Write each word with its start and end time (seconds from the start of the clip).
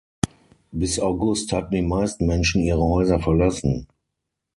Bis 0.71 0.99
August 0.99 1.53
hatten 1.53 1.75
die 1.75 1.83
meisten 1.83 2.25
Menschen 2.25 2.63
ihre 2.63 2.81
Häuser 2.81 3.19
verlassen. 3.19 3.87